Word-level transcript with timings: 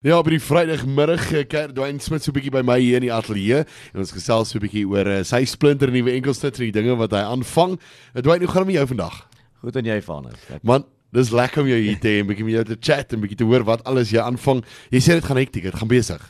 Ja, 0.00 0.14
op 0.16 0.30
die 0.32 0.38
Vrydagmiddag 0.40 1.26
kyk 1.28 1.74
Dwayne 1.76 2.00
Smith 2.00 2.24
so 2.24 2.32
'n 2.32 2.36
bietjie 2.38 2.50
by 2.50 2.62
my 2.64 2.78
hier 2.80 2.96
in 2.96 3.04
die 3.04 3.12
ateljee 3.12 3.66
en 3.92 3.98
ons 4.00 4.12
gesels 4.16 4.48
so 4.48 4.56
'n 4.56 4.64
bietjie 4.64 4.86
oor 4.88 5.04
uh, 5.04 5.22
sy 5.22 5.44
splinter 5.44 5.92
nuwe 5.92 6.14
enkelsnit 6.16 6.56
en 6.56 6.64
die 6.64 6.72
dinge 6.72 6.96
wat 6.96 7.12
hy 7.12 7.20
aanvang. 7.20 7.76
Uh, 8.16 8.22
Dwayne, 8.22 8.40
hoe 8.40 8.48
gaan 8.48 8.64
dit 8.64 8.72
met 8.72 8.76
jou 8.80 8.86
vandag? 8.96 9.28
Goed 9.60 9.76
en 9.76 9.84
jy 9.84 10.00
van 10.00 10.22
dit. 10.24 10.64
Man, 10.64 10.86
dis 11.12 11.30
lekker 11.30 11.60
om 11.60 11.68
jou 11.68 11.76
hier 11.76 11.98
te 12.00 12.08
hê 12.08 12.20
en 12.20 12.26
bietjie 12.32 12.44
met 12.48 12.54
jou 12.54 12.64
te 12.64 12.78
chat 12.80 13.12
en 13.12 13.20
bietjie 13.20 13.36
te 13.36 13.44
hoor 13.44 13.62
wat 13.68 13.84
alles 13.84 14.08
jy 14.08 14.24
aanvang. 14.24 14.64
Jy 14.88 15.00
sê 15.04 15.20
dit 15.20 15.24
gaan 15.24 15.36
hektiek, 15.36 15.68
dit 15.68 15.74
gaan 15.76 15.92
besig. 15.92 16.24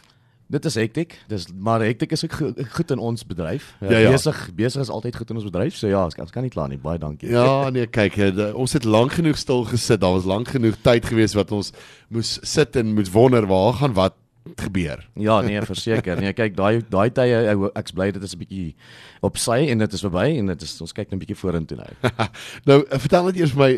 Dit 0.51 0.64
is 0.67 0.75
hektiek. 0.75 1.14
Dis 1.30 1.46
maar 1.55 1.83
hektiek 1.85 2.11
is 2.16 2.25
ook 2.27 2.35
goed 2.75 2.91
in 2.91 2.98
ons 2.98 3.23
bedryf. 3.27 3.77
Ja, 3.80 3.98
ja. 3.98 4.11
Besig 4.11 4.39
besig 4.55 4.83
is 4.83 4.91
altyd 4.91 5.16
goed 5.16 5.30
in 5.30 5.39
ons 5.39 5.46
bedryf. 5.46 5.77
So 5.79 5.87
ja, 5.87 6.03
ons 6.05 6.33
kan 6.34 6.43
nie 6.43 6.51
kla 6.51 6.66
nie. 6.66 6.79
Baie 6.79 6.98
dankie. 6.98 7.30
Ja, 7.30 7.71
nee, 7.71 7.87
kyk, 7.87 8.19
eh, 8.19 8.48
ons 8.59 8.75
het 8.75 8.84
lank 8.84 9.15
genoeg 9.21 9.39
stil 9.39 9.62
gesit. 9.71 10.01
Daar 10.02 10.16
was 10.19 10.27
lank 10.27 10.51
genoeg 10.51 10.80
tyd 10.83 11.07
gewees 11.07 11.37
wat 11.39 11.52
ons 11.55 11.71
moes 12.09 12.39
sit 12.43 12.77
en 12.77 12.95
moes 12.95 13.12
wonder 13.15 13.47
waar 13.47 13.79
gaan 13.79 13.95
wat 13.95 14.19
gebeur. 14.57 15.09
Ja, 15.15 15.41
nee, 15.41 15.62
verseker. 15.62 16.19
Nee, 16.21 16.33
kyk, 16.33 16.57
daai 16.57 16.80
daai 16.91 17.10
tye 17.15 17.57
ek's 17.77 17.95
bly 17.95 18.10
dit 18.10 18.23
is 18.23 18.35
'n 18.35 18.38
bietjie 18.43 18.74
op 19.23 19.37
sy 19.38 19.69
en 19.71 19.79
dit 19.79 19.93
is 19.93 20.02
verby 20.02 20.38
en 20.38 20.46
dit 20.46 20.62
is 20.62 20.80
ons 20.80 20.93
kyk 20.93 21.10
net 21.10 21.15
'n 21.15 21.23
bietjie 21.23 21.37
vorentoe 21.37 21.77
nou. 21.77 22.12
nou, 22.69 22.85
vertel 22.98 23.24
net 23.24 23.37
eers 23.37 23.52
vir 23.52 23.60
my 23.60 23.73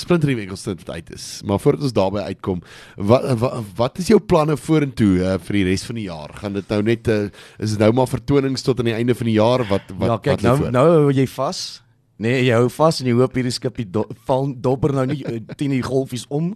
splinter 0.00 0.30
winkelstit 0.36 0.84
wat 0.84 0.94
uit 0.94 1.12
is. 1.14 1.40
Maar 1.44 1.60
voordat 1.60 1.82
ons 1.88 1.92
daarby 1.96 2.18
uitkom, 2.32 2.62
wat 2.96 3.26
wat, 3.40 3.58
wat 3.76 3.98
is 3.98 4.08
jou 4.12 4.20
planne 4.20 4.56
vorentoe 4.56 5.10
uh, 5.18 5.34
vir 5.48 5.60
die 5.60 5.64
res 5.70 5.84
van 5.88 5.98
die 6.00 6.06
jaar? 6.08 6.32
Gaan 6.40 6.52
dit 6.58 6.68
nou 6.68 6.82
net 6.82 7.08
uh, 7.08 7.18
is 7.58 7.70
dit 7.76 7.78
nou 7.82 7.92
maar 7.92 8.08
vertonings 8.08 8.62
tot 8.62 8.78
aan 8.78 8.90
die 8.92 8.96
einde 8.98 9.14
van 9.14 9.26
die 9.30 9.36
jaar 9.38 9.66
wat 9.68 9.92
wat 9.98 10.08
Ja, 10.08 10.18
kyk 10.18 10.32
wat 10.38 10.42
nou 10.48 10.56
voor? 10.62 10.70
nou 10.72 10.86
hou 10.88 11.12
jy 11.12 11.26
vas. 11.26 11.82
Nee, 12.18 12.40
jy 12.44 12.54
hou 12.56 12.68
vas 12.68 12.96
en 13.00 13.06
jy 13.06 13.12
hoop 13.14 13.34
hierdie 13.38 13.52
skipie 13.54 13.84
do, 13.94 14.02
val 14.26 14.48
dobber 14.58 14.90
nou 14.92 15.04
nie 15.06 15.20
teen 15.56 15.70
die 15.70 15.82
golfies 15.86 16.24
om 16.34 16.48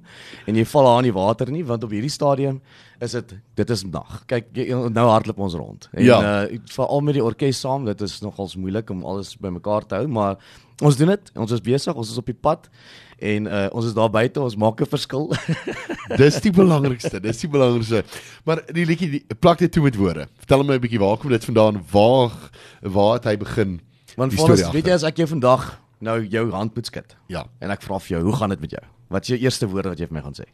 en 0.46 0.56
jy 0.58 0.64
val 0.66 0.84
daar 0.88 0.98
in 1.04 1.04
die 1.10 1.14
water 1.14 1.52
nie 1.54 1.62
want 1.64 1.84
op 1.84 1.90
hierdie 1.94 2.10
stadium 2.10 2.60
is 3.00 3.12
dit 3.12 3.34
dit 3.54 3.70
is 3.70 3.84
nag. 3.84 4.24
Kyk 4.26 4.48
jy, 4.54 4.66
nou 4.90 5.06
hardloop 5.08 5.38
ons 5.38 5.54
rond. 5.54 5.88
En 5.92 6.04
Ja. 6.04 6.18
uh 6.42 6.58
veral 6.74 7.00
met 7.00 7.14
die 7.14 7.22
orkes 7.24 7.60
saam, 7.60 7.84
dit 7.84 8.00
is 8.00 8.20
nogals 8.22 8.56
moeilik 8.56 8.90
om 8.90 9.04
alles 9.04 9.36
bymekaar 9.38 9.86
te 9.86 9.94
hou, 9.94 10.06
maar 10.08 10.36
ons 10.82 10.96
doen 10.96 11.08
dit. 11.14 11.30
Ons 11.36 11.52
is 11.52 11.60
besig, 11.60 11.94
ons 11.94 12.10
is 12.10 12.18
op 12.18 12.26
die 12.26 12.34
pad 12.34 12.68
en 13.22 13.46
uh 13.46 13.68
ons 13.72 13.86
is 13.86 13.94
daar 13.94 14.10
buite, 14.10 14.40
ons 14.42 14.56
maak 14.56 14.80
'n 14.82 14.86
verskil. 14.86 15.30
Dis 16.22 16.40
die 16.42 16.50
belangrikste, 16.52 17.20
dis 17.20 17.38
die 17.40 17.48
belangrikste. 17.48 18.02
Maar 18.44 18.60
die 18.74 18.84
liedjie 18.84 19.22
plak 19.40 19.58
dit 19.58 19.72
toe 19.72 19.82
met 19.82 19.96
woorde. 19.96 20.26
Vertel 20.42 20.64
my 20.64 20.74
'n 20.74 20.80
bietjie 20.80 20.98
waar 20.98 21.16
kom 21.18 21.30
dit 21.30 21.44
vandaan? 21.44 21.84
Waar 21.92 22.32
waar 22.82 23.14
het 23.14 23.24
hy 23.24 23.36
begin? 23.36 23.80
Want 24.16 24.32
vir 24.32 24.50
ons, 24.50 24.70
weet 24.72 24.86
jy 24.86 24.92
as 24.92 25.02
ek 25.04 25.16
jou 25.16 25.26
vandag 25.26 25.78
nou 26.00 26.20
jou 26.26 26.50
hand 26.50 26.74
moet 26.74 26.86
skud 26.86 27.16
Ja. 27.28 27.44
en 27.60 27.70
ek 27.70 27.82
vra 27.82 27.98
vir 27.98 28.18
jou, 28.18 28.22
hoe 28.24 28.32
gaan 28.36 28.50
dit 28.50 28.60
met 28.60 28.70
jou? 28.70 28.82
Wat 29.12 29.22
is 29.22 29.28
jou 29.28 29.38
eerste 29.38 29.66
woorde 29.68 29.88
wat 29.90 29.98
jy 29.98 30.06
vir 30.08 30.14
my 30.14 30.22
gaan 30.22 30.32
sê? 30.34 30.44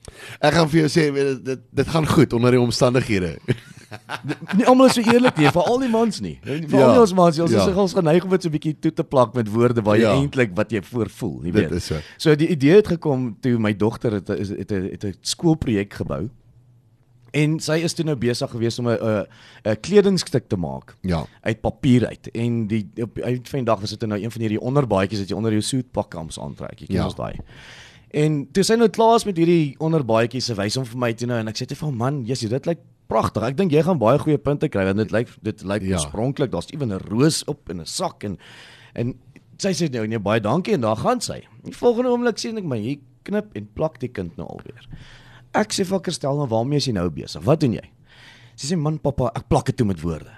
Ek 0.43 0.53
gaan 0.55 0.69
vir 0.69 0.81
jou 0.81 0.89
sê 0.89 1.15
dit 1.15 1.45
dit, 1.45 1.61
dit 1.73 1.87
gaan 1.89 2.07
goed 2.07 2.33
onder 2.33 2.51
die 2.51 2.61
omstandighede. 2.61 3.39
Nie 4.59 4.67
almal 4.67 4.87
is 4.91 4.95
so 4.99 5.01
eerlik 5.01 5.39
nie, 5.41 5.49
veral 5.55 5.79
die 5.81 5.89
mans 5.89 6.21
nie. 6.21 6.39
Veral 6.45 6.95
Ja. 6.95 7.01
ons 7.01 7.15
mans, 7.15 7.39
ons 7.41 7.51
Ja. 7.53 7.67
is 7.69 7.75
ons 7.77 7.95
geneig 7.95 8.25
om 8.25 8.31
dit 8.31 8.43
so 8.43 8.49
'n 8.49 8.53
bietjie 8.53 8.75
toe 8.81 8.93
te 8.93 9.05
plak 9.05 9.35
met 9.35 9.49
woorde 9.49 9.81
waar 9.83 9.97
jy 9.97 10.03
Ja. 10.03 10.15
eintlik 10.21 10.55
wat 10.57 10.71
jy 10.71 10.83
voor 10.83 11.09
voel, 11.09 11.41
jy 11.45 11.53
Dit 11.53 11.63
weet. 11.71 11.73
is 11.73 11.85
so. 11.87 11.97
So 12.19 12.35
die 12.35 12.49
idee 12.49 12.75
het 12.77 12.87
gekom 12.89 13.37
toe 13.41 13.59
my 13.59 13.73
dogter 13.73 14.13
het 14.13 14.29
het 14.29 14.71
'n 14.73 14.91
het 14.91 15.05
'n 15.05 15.15
skoolprojek 15.23 15.93
gebou. 15.95 16.29
En 17.31 17.59
sy 17.61 17.73
is 17.85 17.93
toe 17.95 18.05
nou 18.05 18.17
besig 18.17 18.51
geweest 18.51 18.79
om 18.79 18.89
'n 18.89 18.99
'n 19.01 19.27
'n 19.71 19.81
kledingstuk 19.81 20.49
te 20.49 20.57
maak 20.57 20.97
Ja. 21.03 21.27
uit 21.43 21.61
papier 21.61 22.07
uit. 22.07 22.29
En 22.35 22.67
die 22.67 22.89
op 23.03 23.19
uit 23.19 23.49
van 23.49 23.59
die 23.59 23.67
dag 23.67 23.81
was 23.81 23.91
dit 23.91 24.09
nou 24.09 24.21
een 24.23 24.31
van 24.31 24.41
hierdie 24.41 24.61
onderbaadjies 24.61 25.19
wat 25.21 25.29
jy 25.29 25.37
onder 25.37 25.51
jou 25.53 25.63
soetpakkams 25.63 26.39
aantrek. 26.39 26.79
Jy 26.81 26.87
ken 26.87 26.97
Ja. 26.97 27.05
ons 27.05 27.15
daai. 27.15 27.37
En 28.11 28.49
toe 28.53 28.63
sy 28.65 28.75
nou 28.75 28.89
klaar 28.89 29.17
is 29.17 29.25
met 29.25 29.37
hierdie 29.37 29.75
onderbaadjies, 29.79 30.45
sy 30.45 30.55
wys 30.55 30.75
hom 30.77 30.85
vir 30.87 30.99
my 30.99 31.13
toe 31.13 31.27
nou 31.27 31.39
en 31.39 31.49
ek 31.49 31.57
sê 31.57 31.67
te 31.67 31.75
vir 31.77 31.93
man, 31.93 32.25
Jesus, 32.25 32.49
dit 32.51 32.67
lyk 32.67 32.79
pragtig. 33.09 33.43
Ek 33.43 33.57
dink 33.57 33.71
jy 33.73 33.83
gaan 33.83 33.99
baie 33.99 34.19
goeie 34.19 34.39
punte 34.39 34.69
kry 34.69 34.85
want 34.85 34.97
dit 34.97 35.11
lyk 35.13 35.29
dit 35.43 35.63
lyk 35.65 35.83
Ja. 35.83 35.89
ja. 35.89 35.95
oorspronklik. 35.97 36.51
Daar's 36.51 36.67
ewen 36.73 36.89
'n 36.93 36.99
roos 37.11 37.45
op 37.45 37.69
in 37.71 37.81
'n 37.81 37.87
sak 37.87 38.25
en 38.25 38.39
en 38.95 39.15
sy 39.59 39.73
sê 39.73 39.91
nou 39.91 40.07
nee, 40.07 40.19
baie 40.19 40.41
dankie 40.41 40.75
en 40.75 40.81
daar 40.81 40.97
gaan 40.97 41.21
sy. 41.21 41.43
Die 41.65 41.73
volgende 41.77 42.11
oomblik 42.11 42.39
sien 42.39 42.57
ek 42.57 42.65
my 42.65 42.79
hier 42.79 42.99
knip 43.25 43.47
en 43.55 43.69
plak 43.75 43.99
die 44.01 44.09
kind 44.09 44.37
nou 44.37 44.49
alweer. 44.49 44.87
Ek 45.55 45.73
sê 45.73 45.85
vir 45.85 46.01
Kirstel, 46.01 46.37
nou 46.37 46.47
waarmee 46.47 46.77
is 46.77 46.87
jy 46.87 46.93
nou 46.93 47.09
besig? 47.11 47.43
Wat 47.45 47.61
doen 47.61 47.73
jy? 47.79 47.85
Sy 48.57 48.67
sê 48.75 48.79
man 48.79 48.99
pappa, 48.99 49.31
ek 49.37 49.49
plak 49.49 49.67
dit 49.67 49.77
toe 49.77 49.87
met 49.87 50.01
woorde. 50.01 50.31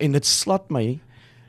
En 0.00 0.12
dit 0.12 0.24
slat 0.26 0.70
my 0.70 1.00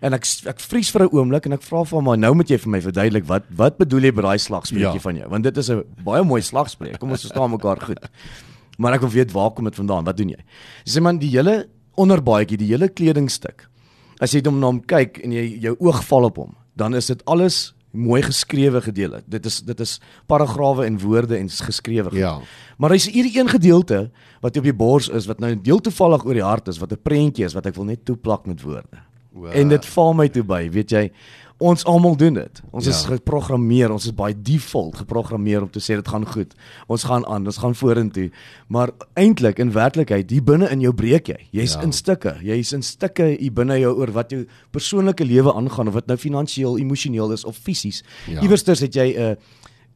en 0.02 0.14
ek 0.14 0.26
ek 0.52 0.60
vries 0.60 0.90
vir 0.92 1.04
'n 1.04 1.10
oomblik 1.16 1.46
en 1.46 1.54
ek 1.54 1.62
vra 1.64 1.84
vir 1.84 1.96
hom 1.98 2.04
maar 2.06 2.18
nou 2.18 2.34
moet 2.36 2.48
jy 2.50 2.58
vir 2.58 2.70
my 2.70 2.80
verduidelik 2.82 3.26
wat 3.26 3.44
wat 3.56 3.78
bedoel 3.78 4.02
jy 4.02 4.12
met 4.12 4.24
daai 4.26 4.38
slagspreekie 4.38 4.94
Ja. 4.94 5.00
van 5.00 5.16
jou? 5.16 5.30
Want 5.30 5.44
dit 5.44 5.58
is 5.58 5.70
'n 5.72 5.84
baie 6.04 6.24
mooi 6.24 6.42
slagspreek. 6.42 7.00
Kom 7.00 7.10
ons 7.12 7.22
verstaan 7.22 7.50
mekaar 7.52 7.80
goed. 7.80 8.00
Maar 8.78 8.94
ek 8.96 9.02
wil 9.02 9.10
weet 9.10 9.32
waar 9.32 9.52
kom 9.52 9.66
dit 9.66 9.76
vandaan? 9.76 10.04
Wat 10.06 10.18
doen 10.18 10.30
jy? 10.30 10.40
Sy 10.86 11.00
sê 11.00 11.02
man 11.02 11.18
die 11.18 11.30
hele 11.30 11.68
onderbaadjie, 11.98 12.58
die 12.58 12.68
hele 12.68 12.90
kledingstuk. 12.90 13.68
As 14.20 14.32
jy 14.34 14.42
hom 14.46 14.60
na 14.60 14.68
hom 14.68 14.82
kyk 14.82 15.20
en 15.24 15.32
jy 15.32 15.60
jou 15.62 15.76
oog 15.80 16.04
val 16.04 16.26
op 16.26 16.36
hom, 16.38 16.56
dan 16.76 16.94
is 16.94 17.08
dit 17.08 17.22
alles 17.26 17.74
mooi 17.96 18.22
geskrewe 18.22 18.82
gedeelte. 18.82 19.24
Dit 19.26 19.46
is 19.46 19.60
dit 19.66 19.80
is 19.80 20.02
paragrawe 20.28 20.86
en 20.86 21.00
woorde 21.00 21.38
en 21.38 21.50
geskrewe. 21.50 22.16
Ja. 22.16 22.40
Maar 22.78 22.96
hy's 22.96 23.08
hierdie 23.10 23.40
een 23.40 23.50
gedeelte 23.50 24.12
wat 24.42 24.58
op 24.58 24.64
die 24.64 24.76
bors 24.76 25.10
is 25.10 25.26
wat 25.26 25.40
nou 25.40 25.54
deel 25.62 25.82
toevallig 25.82 26.26
oor 26.26 26.34
die 26.34 26.46
hart 26.46 26.68
is 26.68 26.80
wat 26.80 26.92
'n 26.92 27.02
prentjie 27.02 27.46
is 27.46 27.54
wat 27.54 27.66
ek 27.66 27.76
wil 27.76 27.86
net 27.86 28.06
toeplak 28.06 28.46
met 28.46 28.62
woorde. 28.62 29.05
Wow. 29.36 29.52
En 29.54 29.68
dit 29.74 29.86
val 29.86 30.14
my 30.16 30.28
toe 30.32 30.44
by, 30.48 30.70
weet 30.72 30.92
jy, 30.96 31.12
ons 31.60 31.84
almal 31.88 32.16
doen 32.20 32.34
dit. 32.34 32.62
Ons 32.72 32.86
Ja. 32.86 32.92
is 32.92 33.06
geprogrammeer, 33.06 33.92
ons 33.92 34.06
is 34.06 34.12
by 34.16 34.34
default 34.36 34.96
geprogrammeer 34.98 35.62
om 35.62 35.70
te 35.72 35.80
sê 35.80 35.96
dit 35.96 36.08
gaan 36.08 36.26
goed. 36.28 36.54
Ons 36.88 37.04
gaan 37.04 37.26
aan, 37.28 37.46
ons 37.46 37.58
gaan 37.58 37.76
vorentoe. 37.76 38.30
Maar 38.68 38.90
eintlik 39.16 39.60
in 39.60 39.72
werklikheid, 39.72 40.30
hier 40.32 40.44
binne 40.44 40.70
in 40.72 40.80
jou 40.82 40.94
breek 40.94 41.28
jy. 41.28 41.38
Jy's 41.52 41.74
Ja. 41.76 41.82
in 41.82 41.92
stukke. 41.92 42.38
Jy's 42.44 42.74
in 42.74 42.82
stukke 42.84 43.38
hier 43.40 43.52
binne 43.52 43.80
jou 43.80 43.94
oor 43.98 44.12
wat 44.12 44.30
jou 44.32 44.46
persoonlike 44.72 45.24
lewe 45.26 45.54
aangaan 45.54 45.88
of 45.88 45.94
wat 45.94 46.08
nou 46.08 46.18
finansiëel, 46.18 46.78
emosioneel 46.78 47.32
is 47.32 47.46
of 47.46 47.56
fisies. 47.58 48.04
Ja. 48.28 48.42
Iewersters 48.42 48.80
het 48.80 48.94
jy 48.94 49.14
'n 49.16 49.20
uh, 49.22 49.36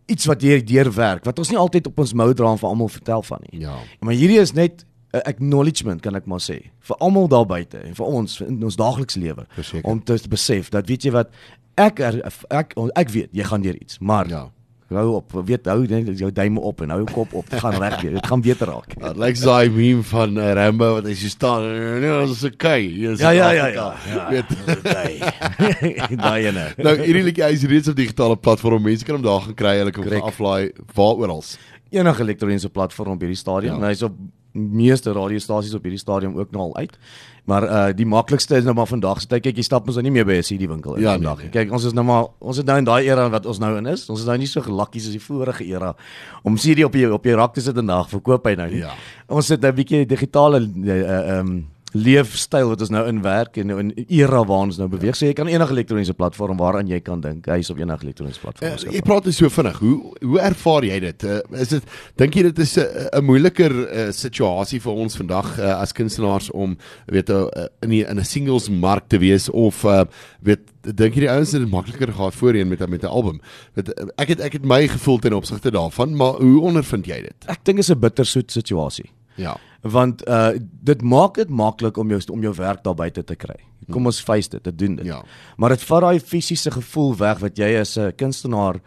iets 0.07 0.25
wat 0.25 0.41
jy 0.41 0.63
deurwerk 0.63 1.23
wat 1.25 1.37
ons 1.39 1.49
nie 1.49 1.57
altyd 1.57 1.87
op 1.87 1.99
ons 1.99 2.13
mou 2.13 2.33
dra 2.33 2.51
en 2.51 2.57
vir 2.57 2.69
almal 2.69 2.87
vertel 2.89 3.21
van 3.21 3.39
nie. 3.51 3.61
Ja. 3.61 3.75
Maar 3.99 4.13
hierdie 4.13 4.39
is 4.39 4.53
net 4.53 4.85
'n 5.13 5.21
acknowledgement 5.25 6.01
kan 6.01 6.15
ek 6.15 6.25
maar 6.25 6.39
sê 6.39 6.59
vir 6.79 6.97
almal 6.99 7.27
daar 7.27 7.45
buite 7.45 7.77
en 7.77 7.95
vir 7.95 8.05
ons 8.05 8.41
in 8.41 8.63
ons 8.63 8.75
daaglikse 8.75 9.19
lewe 9.19 9.45
om 9.83 10.03
te 10.03 10.19
besef 10.29 10.69
dat 10.69 10.87
weet 10.87 11.03
jy 11.03 11.11
wat 11.11 11.29
ek 11.77 11.99
er, 11.99 12.21
ek 12.49 12.73
ek 12.95 13.09
weet 13.09 13.29
jy 13.33 13.43
gaan 13.43 13.61
deur 13.61 13.75
iets 13.81 13.97
maar 13.99 14.27
Ja. 14.29 14.49
hou 14.89 15.15
op 15.15 15.31
weet 15.45 15.65
hou 15.65 15.85
jou 15.85 16.31
duime 16.31 16.59
op 16.59 16.81
en 16.81 16.89
hou 16.89 16.99
jou 17.03 17.13
kop 17.13 17.33
op 17.33 17.49
dit 17.49 17.59
gaan 17.59 17.77
reg 17.81 18.01
weer 18.01 18.11
dit 18.11 18.27
gaan 18.27 18.41
beter 18.41 18.67
raak 18.67 18.93
Dit 18.99 19.17
lyk 19.17 19.37
'n 19.37 19.73
meme 19.75 20.03
van 20.03 20.37
uh, 20.37 20.53
Rambo 20.53 20.93
wat 20.93 21.05
hy 21.05 21.13
so 21.13 21.27
staan. 21.27 21.61
Nee, 22.01 22.25
dit 22.25 22.29
is 22.35 22.43
okay. 22.43 22.85
Is 22.85 23.19
ja 23.19 23.29
ja 23.29 23.51
ja 23.51 23.67
ja, 23.67 23.95
ja. 24.07 24.29
Weet 24.29 24.49
daai 26.25 26.45
ene 26.47 26.73
Nou 26.77 26.95
hierdie 26.97 27.23
liedjie 27.23 27.51
is 27.53 27.63
reeds 27.63 27.87
op 27.87 27.95
digitale 27.95 28.37
platform. 28.37 28.81
Mense 28.83 29.05
kan 29.05 29.15
hom 29.15 29.23
daar 29.23 29.41
gaan 29.41 29.53
kry. 29.53 29.77
Hulle 29.77 29.91
kan 29.91 30.03
hom 30.03 30.21
aflaai 30.21 30.71
waar 30.93 31.15
oral. 31.15 31.43
enige 31.89 32.21
elektroniese 32.21 32.69
platform 32.69 33.11
op 33.11 33.19
hierdie 33.19 33.37
stadium. 33.37 33.79
Ja. 33.79 33.81
Ja. 33.81 33.87
Hy's 33.93 34.01
op 34.05 34.13
meeste 34.53 35.11
radiostasies 35.13 35.73
op 35.73 35.83
hierdie 35.83 35.99
stadium 35.99 36.37
ook 36.37 36.51
nou 36.51 36.63
al 36.63 36.75
uit. 36.77 36.97
Maar 37.45 37.63
uh 37.63 37.93
die 37.95 38.05
maklikste 38.05 38.57
is 38.57 38.63
nou 38.63 38.75
maar 38.75 38.87
vandag. 38.87 39.21
So 39.21 39.27
kyk 39.39 39.55
jy 39.57 39.63
stap 39.63 39.87
ons 39.87 39.95
nou 39.95 40.03
nie 40.03 40.11
meer 40.11 40.25
by 40.25 40.33
'n 40.37 40.41
CD 40.43 40.67
winkel 40.69 40.95
in 40.95 41.01
Ja, 41.01 41.13
vandag. 41.13 41.37
nee, 41.37 41.45
nie. 41.45 41.53
nee. 41.53 41.65
Kyk, 41.65 41.71
ons 41.73 41.83
is 41.85 41.93
nou 41.93 42.05
maar 42.05 42.25
ons 42.39 42.57
is 42.57 42.63
nou 42.63 42.77
in 42.77 42.83
daai 42.85 43.05
era 43.07 43.29
wat 43.29 43.45
ons 43.45 43.59
nou 43.59 43.77
in 43.77 43.85
is. 43.85 44.09
Ons 44.09 44.19
is 44.19 44.25
nou 44.25 44.37
nie 44.37 44.47
so 44.47 44.61
gelakkies 44.61 45.05
as 45.07 45.11
die 45.11 45.19
vorige 45.21 45.63
era 45.65 45.95
om 46.43 46.55
CD 46.55 46.83
op 46.83 46.93
jou 46.93 47.11
op 47.13 47.23
jou 47.25 47.35
rak 47.35 47.53
te 47.53 47.61
sit 47.61 47.77
en 47.77 47.85
dag 47.85 48.09
verkoop 48.09 48.45
hy 48.45 48.55
nou 48.55 48.69
nie. 48.69 48.79
Ja. 48.79 48.93
Ons 49.27 49.45
sit 49.47 49.61
nou 49.61 49.71
'n 49.71 49.75
bietjie 49.75 50.05
digitale 50.05 50.59
uh 50.61 51.39
um 51.39 51.67
leefstyl 51.97 52.69
wat 52.69 52.83
ons 52.85 52.91
nou 52.93 53.01
in 53.09 53.21
werk 53.25 53.57
en 53.57 53.69
nou 53.71 53.79
in 53.81 53.89
era 54.05 54.43
waar 54.45 54.67
ons 54.67 54.77
nou 54.77 54.87
beweeg. 54.91 55.17
So 55.17 55.25
jy 55.25 55.33
kan 55.37 55.49
enige 55.49 55.73
elektroniese 55.73 56.13
platform 56.13 56.59
waaraan 56.61 56.89
jy 56.91 56.99
kan 57.05 57.21
dink. 57.23 57.47
Hy's 57.49 57.71
op 57.73 57.79
enige 57.81 58.05
elektroniese 58.05 58.41
platform. 58.43 58.75
Uh, 58.75 58.93
jy 58.93 59.01
praat 59.05 59.25
dus 59.25 59.39
so 59.41 59.49
vinnig. 59.53 59.79
Hoe 59.81 59.95
hoe 60.21 60.39
ervaar 60.43 60.85
jy 60.85 60.99
dit? 61.07 61.25
Uh, 61.25 61.39
is 61.63 61.73
dit 61.73 61.95
dink 62.21 62.37
jy 62.37 62.43
dit 62.49 62.59
is 62.65 62.77
'n 62.77 62.85
uh, 62.85 63.21
moeiliker 63.25 63.73
uh, 63.73 64.11
situasie 64.11 64.81
vir 64.81 64.93
ons 64.93 65.17
vandag 65.17 65.57
uh, 65.59 65.79
as 65.81 65.93
kunstenaars 65.93 66.51
om 66.51 66.77
weet 67.07 67.29
uh, 67.29 67.47
in 67.81 67.89
die, 67.89 68.03
in 68.05 68.19
'n 68.19 68.25
singles 68.25 68.69
mark 68.69 69.09
te 69.09 69.17
wees 69.17 69.49
of 69.49 69.83
uh, 69.83 70.05
weet 70.41 70.61
dink 70.81 71.15
jy 71.15 71.25
die 71.25 71.31
ouens 71.31 71.51
het 71.51 71.61
dit 71.61 71.71
makliker 71.71 72.13
gehad 72.13 72.35
voorheen 72.35 72.67
met 72.67 72.79
met 72.89 73.03
'n 73.03 73.07
album? 73.07 73.41
Weet, 73.73 73.89
ek 74.17 74.27
het 74.27 74.39
ek 74.39 74.53
het 74.53 74.65
my 74.65 74.87
gevoel 74.87 75.17
ten 75.17 75.33
opsigte 75.33 75.71
daarvan, 75.71 76.15
maar 76.15 76.37
hoe 76.37 76.61
ondervind 76.61 77.05
jy 77.05 77.21
dit? 77.21 77.47
Ek 77.47 77.65
dink 77.65 77.79
is 77.79 77.89
'n 77.89 77.99
bittersoet 77.99 78.51
situasie. 78.51 79.09
Ja. 79.35 79.57
Want 79.81 80.27
uh 80.27 80.51
dit 80.83 81.01
maak 81.01 81.35
dit 81.35 81.49
maklik 81.49 81.97
om 81.97 82.09
jou 82.09 82.21
om 82.31 82.41
jou 82.41 82.53
werk 82.55 82.83
daar 82.83 82.95
buite 82.95 83.23
te 83.23 83.35
kry. 83.35 83.55
Kom 83.91 84.05
ons 84.05 84.19
face 84.21 84.49
dit, 84.49 84.63
dit 84.63 84.77
doen 84.77 84.95
dit. 84.95 85.05
Ja. 85.05 85.23
Maar 85.57 85.69
dit 85.69 85.83
vat 85.83 86.01
daai 86.01 86.19
fisiese 86.19 86.71
gevoel 86.71 87.15
weg 87.17 87.39
wat 87.39 87.57
jy 87.57 87.79
as 87.79 87.97
'n 87.97 88.11
kunstenaar 88.15 88.81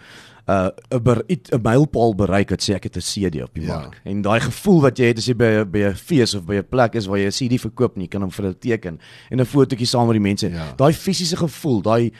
uh 0.49 0.69
'n 0.91 1.23
'n 1.53 1.63
mylpaal 1.63 2.15
bereik 2.15 2.51
het 2.51 2.63
sê 2.63 2.75
ek 2.75 2.85
het 2.85 2.97
'n 2.97 3.01
CD 3.01 3.43
op 3.43 3.55
die 3.55 3.65
Ja. 3.65 3.79
mark. 3.79 4.01
En 4.05 4.23
daai 4.23 4.41
gevoel 4.41 4.81
wat 4.81 4.99
jy 4.99 5.05
het 5.07 5.19
as 5.19 5.27
jy 5.27 5.35
by 5.35 5.65
by 5.65 5.79
'n 5.79 5.95
fees 5.95 6.35
of 6.35 6.45
by 6.45 6.55
'n 6.57 6.69
plek 6.69 6.95
is 6.95 7.07
waar 7.07 7.19
jy 7.19 7.27
'n 7.27 7.31
CD 7.31 7.61
verkoop 7.61 7.95
en 7.97 8.03
jy 8.03 8.09
kan 8.09 8.21
hom 8.21 8.31
vir 8.31 8.47
'n 8.47 8.59
teken 8.59 8.99
en 9.31 9.41
'n 9.41 9.45
fotootjie 9.47 9.87
saam 9.87 10.07
met 10.07 10.15
die 10.15 10.21
mense. 10.21 10.51
Ja. 10.51 10.75
Daai 10.77 10.93
fisiese 10.93 11.37
gevoel, 11.37 11.83
daai 11.83 12.13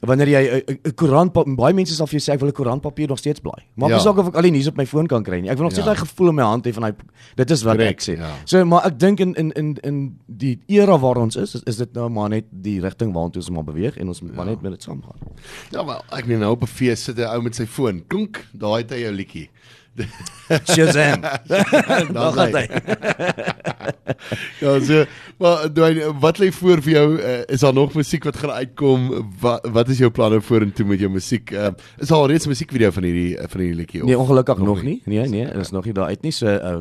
wanneer 0.00 0.28
jy 0.28 0.62
'n 0.86 0.94
koerant 0.94 1.32
baie 1.56 1.74
mense 1.74 1.94
sal 1.94 2.06
vir 2.06 2.18
jou 2.20 2.24
sê 2.30 2.34
ek 2.34 2.40
wil 2.40 2.48
'n 2.48 2.52
koerantpapier 2.52 3.08
nog 3.08 3.18
steeds 3.18 3.40
blaai. 3.40 3.64
Maak 3.76 3.88
nie 3.90 3.96
Ja. 3.96 4.02
saak 4.02 4.18
of 4.18 4.28
ek 4.28 4.34
al 4.36 4.42
die 4.42 4.50
nuus 4.52 4.68
op 4.68 4.76
my 4.76 4.86
foon 4.86 5.06
kan 5.06 5.22
kry 5.24 5.40
nie. 5.40 5.50
Ek 5.50 5.56
wil 5.56 5.64
nog 5.64 5.72
steeds 5.72 5.86
Ja. 5.86 5.94
daai 5.94 6.06
gevoel 6.06 6.28
in 6.28 6.34
my 6.34 6.42
hand 6.42 6.64
hê 6.66 6.72
van 6.72 6.82
hy 6.84 6.92
dit 7.36 7.50
is 7.50 7.62
wat 7.62 7.76
Correct, 7.76 8.08
ek 8.08 8.16
sê. 8.16 8.18
ja. 8.20 8.30
So 8.44 8.64
maar 8.64 8.86
ek 8.86 8.98
dink 8.98 9.20
in 9.20 9.34
in 9.34 9.52
in 9.52 9.76
in 9.82 10.18
die 10.28 10.58
era 10.68 10.98
waar 10.98 11.16
ons 11.16 11.36
is, 11.36 11.54
is, 11.54 11.62
is 11.66 11.76
dit 11.76 11.92
nou 11.94 12.08
maar 12.08 12.28
net 12.28 12.44
die 12.50 12.80
rigting 12.80 13.12
waartoe 13.12 13.36
ons 13.42 13.50
maar 13.50 13.64
beweeg 13.64 13.96
en 13.98 14.08
ons 14.08 14.20
moet 14.22 14.34
maar 14.36 14.46
net 14.46 14.62
met 14.62 14.72
dit 14.72 14.82
saamgaan. 14.82 15.16
Ja, 15.72 15.84
wel, 15.84 16.02
ek 16.12 16.26
meen 16.26 16.38
nou 16.40 16.52
op 16.52 16.62
'n 16.62 16.66
fees 16.66 17.02
sit 17.04 17.16
'n 17.18 17.22
ou 17.24 17.42
met 17.42 17.54
sy 17.56 17.66
foon. 17.66 18.02
Klink, 18.08 18.46
daai 18.54 18.82
het 18.82 18.90
hy 18.90 19.00
jou 19.00 19.12
liedjie. 19.12 19.48
Shazam. 20.72 21.20
Dan 21.50 22.12
Dan 22.12 22.32
gaan 22.32 22.54
hy. 22.56 22.66
Ja, 24.60 24.80
so, 24.80 25.04
maar 25.38 25.68
Dwayne, 25.72 26.12
wat 26.20 26.38
lê 26.38 26.50
voor 26.52 26.82
vir 26.82 26.92
jou? 26.92 27.06
Uh, 27.18 27.40
is 27.46 27.60
daar 27.60 27.74
nog 27.76 27.94
musiek 27.94 28.24
wat 28.24 28.36
gaan 28.36 28.50
uitkom? 28.50 29.08
Wat 29.40 29.68
wat 29.72 29.88
is 29.88 29.98
jou 29.98 30.10
planne 30.10 30.40
vorentoe 30.40 30.86
met 30.86 31.02
jou 31.02 31.10
musiek? 31.12 31.50
Uh, 31.50 31.72
is 31.98 32.08
daar 32.08 32.18
al 32.18 32.28
reeds 32.32 32.46
'n 32.46 32.54
musiekvideo 32.54 32.90
van 32.90 33.02
hierdie 33.02 33.36
van 33.36 33.60
hierdie 33.60 33.76
liedjie? 33.76 34.04
Nee, 34.04 34.18
ongelukkig 34.18 34.58
Nog 34.58 34.66
nog 34.66 34.82
nie. 34.82 35.02
Nee, 35.04 35.28
nee, 35.28 35.44
is 35.44 35.70
nog 35.70 35.84
nie 35.84 35.94
daar 35.94 36.06
uit 36.06 36.22
nie. 36.22 36.32
So 36.32 36.46
uh, 36.46 36.76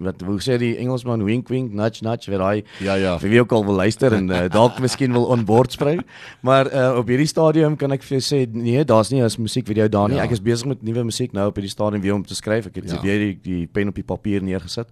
wat 0.00 0.20
hoe 0.22 0.38
sê 0.40 0.58
die 0.58 0.76
Engelsman 0.78 1.24
wink 1.24 1.48
wink 1.48 1.72
nudge 1.72 2.02
nudge 2.04 2.30
vir 2.30 2.38
daai 2.38 2.62
Ja, 2.80 2.94
ja. 2.94 3.18
vir 3.18 3.30
wie 3.30 3.40
ook 3.40 3.52
al 3.52 3.64
wil 3.64 3.74
luister 3.74 4.12
en 4.12 4.28
uh, 4.30 4.48
dalk 4.48 4.78
miskien 4.80 5.12
wil 5.12 5.24
on 5.26 5.44
board 5.44 5.72
spring. 5.72 6.02
Maar 6.48 6.72
uh, 6.72 6.96
op 6.98 7.06
hierdie 7.08 7.26
stadium 7.26 7.76
kan 7.76 7.92
ek 7.92 8.02
vir 8.02 8.18
jou 8.18 8.24
sê 8.36 8.46
nee, 8.52 8.84
daar's 8.84 9.10
nie 9.10 9.22
'n 9.22 9.28
musiekvideo 9.42 9.88
daar 9.88 10.08
nie. 10.08 10.16
Ja. 10.16 10.24
Ek 10.24 10.30
is 10.30 10.40
besig 10.42 10.66
met 10.66 10.82
nuwe 10.82 11.04
musiek 11.04 11.32
nou 11.32 11.48
op 11.48 11.54
hierdie 11.56 11.70
stadium 11.70 12.02
weer 12.02 12.14
om 12.14 12.22
te 12.24 12.34
skryf. 12.34 12.66
Ek 12.66 12.74
het 12.76 12.90
Ja. 12.90 13.00
weer 13.02 13.18
die, 13.18 13.38
die 13.42 13.66
pen 13.66 13.88
op 13.88 13.94
die 13.94 14.04
papier 14.04 14.42
neergesit. 14.42 14.86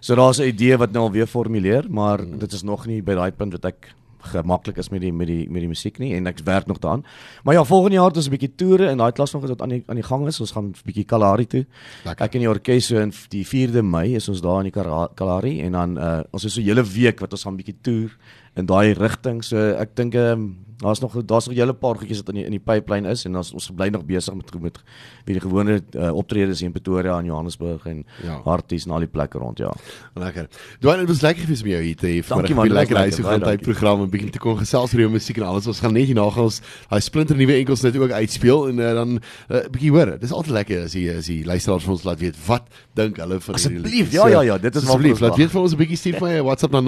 So 0.00 0.14
daar's 0.14 0.38
'n 0.40 0.48
idee 0.48 0.76
wat 0.76 0.92
nou 0.92 1.04
al 1.04 1.12
weer 1.12 1.26
formuleer, 1.26 1.84
maar 1.88 2.18
Hmm. 2.18 2.38
dit 2.38 2.52
is 2.52 2.62
nog 2.62 2.86
nie 2.86 3.02
by 3.02 3.14
daai 3.14 3.30
punt 3.32 3.52
wat 3.52 3.64
ek 3.64 3.94
gemaklik 4.20 4.76
is 4.76 4.88
met 4.88 5.00
die 5.00 5.12
met 5.12 5.26
die 5.26 5.48
met 5.50 5.60
die 5.60 5.68
musiek 5.68 5.98
nie 5.98 6.14
en 6.14 6.26
ek 6.26 6.40
werk 6.44 6.66
nog 6.66 6.78
daaraan. 6.78 7.04
Maar 7.44 7.54
ja, 7.54 7.64
volgende 7.64 7.96
jaar 7.96 8.08
het 8.08 8.16
ons 8.16 8.26
'n 8.26 8.30
bietjie 8.30 8.54
toere 8.56 8.88
en 8.88 8.98
daai 8.98 9.12
klas 9.12 9.32
nog 9.32 9.46
wat 9.46 9.62
aan 9.62 9.68
die 9.68 9.82
aan 9.86 9.96
die 9.96 10.04
gang 10.04 10.26
is. 10.26 10.40
Ons 10.40 10.52
gaan 10.52 10.64
'n 10.64 10.74
bietjie 10.84 11.04
Kalahari 11.04 11.46
toe. 11.46 11.66
Lekker. 12.04 12.24
Ek 12.24 12.34
en 12.34 12.40
die 12.40 12.48
orkes 12.48 12.86
so 12.86 12.98
in 12.98 13.12
die 13.28 13.44
4de 13.44 13.82
Mei 13.82 14.14
is 14.14 14.28
ons 14.28 14.40
daar 14.40 14.64
in 14.64 14.72
die 14.72 14.82
Kalahari 15.14 15.60
en 15.60 15.72
dan 15.72 15.98
uh, 15.98 16.20
ons 16.30 16.44
is 16.44 16.52
so 16.54 16.60
'n 16.60 16.64
hele 16.64 16.82
week 16.82 17.20
wat 17.20 17.32
ons 17.32 17.42
gaan 17.42 17.52
'n 17.52 17.62
bietjie 17.62 17.80
toer 17.82 18.16
in 18.60 18.68
daai 18.70 18.92
rigting. 18.98 19.42
So 19.46 19.70
ek 19.80 19.96
dink 19.98 20.18
ehm 20.18 20.32
um, 20.32 20.50
daar's 20.80 21.00
nog 21.00 21.12
daar's 21.24 21.46
nog 21.46 21.54
'n 21.54 21.58
hele 21.58 21.74
paar 21.74 21.96
goedjies 21.96 22.16
wat 22.16 22.28
in 22.28 22.34
die 22.34 22.44
in 22.44 22.50
die 22.50 22.60
pipeline 22.60 23.08
is 23.08 23.24
en 23.24 23.36
ons 23.36 23.52
ons 23.52 23.70
bly 23.74 23.88
nog 23.88 24.04
besig 24.04 24.34
met 24.34 24.60
met 24.60 24.78
wie 25.24 25.34
die 25.34 25.40
gewone 25.40 25.82
uh, 25.96 26.12
optredes 26.12 26.62
in 26.62 26.72
Pretoria 26.72 27.18
en 27.18 27.24
Johannesburg 27.24 27.86
en 27.86 28.04
Ja. 28.24 28.40
Harties 28.44 28.84
en 28.84 28.90
al 28.90 28.98
die 28.98 29.08
plekke 29.08 29.38
rond 29.38 29.58
ja. 29.58 29.72
Lekker. 30.14 30.48
Dwayne, 30.80 30.98
dit 30.98 31.08
was 31.08 31.20
lekker 31.20 31.42
gewees 31.42 31.62
om 31.62 31.68
jou 31.68 31.82
hier 31.82 31.96
te 31.96 32.06
hê. 32.06 32.14
Dit 32.14 32.28
was 32.28 32.68
lekker 32.68 32.94
baie 32.94 33.12
gaan 33.12 33.40
tyd 33.40 33.60
program 33.60 34.02
'n 34.02 34.10
bietjie 34.10 34.30
te 34.30 34.38
kon 34.38 34.58
gesels 34.58 34.92
oor 34.92 35.00
jou 35.00 35.10
musiek 35.10 35.36
en 35.36 35.42
alles. 35.42 35.66
Ons 35.66 35.80
gaan 35.80 35.92
net 35.92 36.06
hierna 36.06 36.30
gaan 36.30 36.44
ons 36.44 36.60
daai 36.88 37.00
splinter 37.00 37.36
nuwe 37.36 37.52
enkels 37.52 37.82
net 37.82 37.96
ook 37.96 38.10
uitspeel 38.10 38.68
en 38.68 38.78
uh, 38.78 38.94
dan 38.94 39.08
'n 39.08 39.20
uh, 39.50 39.68
bietjie 39.70 39.90
hoor. 39.90 40.18
Dis 40.18 40.32
altyd 40.32 40.52
lekker 40.52 40.84
as 40.84 40.92
jy 40.92 41.16
as 41.16 41.26
jy 41.26 41.44
luisteraars 41.44 41.84
vir 41.84 41.92
ons 41.92 42.04
laat 42.04 42.20
weet 42.20 42.36
wat 42.46 42.64
dink 42.94 43.16
hulle 43.16 43.40
van 43.40 43.54
hierdie 43.54 43.76
Asseblief, 43.76 44.12
ja, 44.12 44.28
ja, 44.28 44.40
ja, 44.40 44.58
dit 44.58 44.76
is 44.76 44.84
asseblief 44.84 45.20
laat 45.20 45.36
weet 45.36 45.50
vir 45.50 45.60
ons 45.60 45.72
'n 45.72 45.76
bietjie 45.76 45.96
stuur 45.96 46.18
vir 46.18 46.28
my 46.28 46.34
'n 46.38 46.44
WhatsApp 46.44 46.72
na 46.72 46.80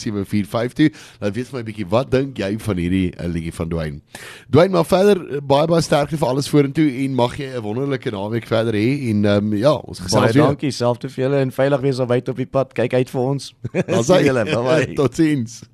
0637450745. 0.00 0.94
Laat 1.20 1.34
weet 1.34 1.48
vir 1.48 1.56
my 1.56 1.60
'n 1.60 1.68
bietjie 1.70 1.88
wat 1.88 2.10
dink 2.10 2.38
jy 2.38 2.58
van 2.58 2.76
hierdie 2.76 3.12
uh, 3.16 3.26
liedjie 3.26 3.52
van 3.54 3.68
Dwayne. 3.68 4.00
Dwayne, 4.50 4.72
maar 4.72 4.84
verder 4.86 5.20
uh, 5.20 5.40
baie 5.42 5.66
baie 5.66 5.82
sterkte 5.82 6.16
vir 6.16 6.28
alles 6.28 6.48
vorentoe 6.48 6.88
en 7.04 7.14
mag 7.14 7.36
jy 7.38 7.50
'n 7.56 7.62
wonderlike 7.62 8.10
naweek 8.10 8.46
verder 8.46 8.74
hê 8.74 9.10
en 9.10 9.24
um, 9.24 9.54
ja, 9.54 9.74
ons 9.74 9.98
Baie 9.98 10.08
gesels 10.08 10.34
weer. 10.34 10.44
dankie 10.44 10.70
selfs 10.70 10.98
te 10.98 11.08
vir 11.08 11.24
julle 11.24 11.40
en 11.40 11.52
veilig 11.52 11.80
wees 11.80 11.98
op 11.98 12.10
uit 12.10 12.28
op 12.28 12.36
die 12.36 12.46
pad. 12.46 12.72
Kyk 12.72 12.94
uit 12.94 13.10
vir 13.10 13.20
ons. 13.20 13.54
Dan 13.72 14.04
Sien 14.10 14.24
julle. 14.24 14.44
Bye 14.44 14.62
bye. 14.62 14.94
Totsiens. 15.00 15.70